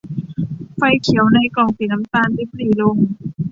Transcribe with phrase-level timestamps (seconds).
[0.75, 2.97] ไฟเขียวในกล่องสีน้ำตาลริบหรี่ลง